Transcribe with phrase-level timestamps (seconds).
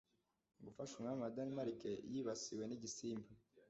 [0.65, 3.29] gufasha umwami wa Danemark yibasiwe nigisimba